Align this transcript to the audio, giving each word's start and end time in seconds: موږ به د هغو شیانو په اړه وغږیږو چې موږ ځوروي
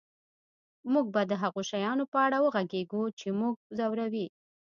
موږ 0.93 1.05
به 1.13 1.21
د 1.31 1.33
هغو 1.43 1.61
شیانو 1.69 2.05
په 2.13 2.17
اړه 2.25 2.37
وغږیږو 2.43 3.03
چې 3.19 3.27
موږ 3.39 3.55
ځوروي 3.77 4.27